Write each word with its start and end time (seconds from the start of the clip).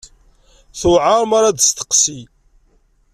Tewɛer 0.79 1.21
mi 1.29 1.35
ara 1.37 1.49
d-testeqsi. 1.55 2.19